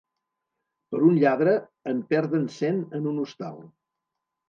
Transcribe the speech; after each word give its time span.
Per 0.95 1.01
un 1.09 1.19
lladre 1.25 1.55
en 1.93 2.01
perden 2.17 2.51
cent 2.59 2.83
en 3.01 3.15
un 3.15 3.25
hostal. 3.29 3.65